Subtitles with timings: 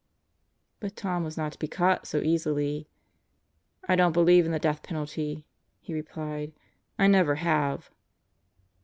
[0.79, 2.89] But Tom was not to be caught so easily.
[3.87, 5.45] "I don't believe in the death penalty,"
[5.79, 6.53] he replied.
[6.97, 7.91] "I never have."